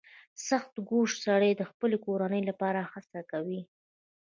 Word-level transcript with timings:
•سختکوش 0.47 1.09
سړی 1.25 1.51
د 1.55 1.61
خپلې 1.71 1.97
کورنۍ 2.05 2.41
لپاره 2.49 2.79
هڅه 2.91 3.21
کوي. 3.31 3.61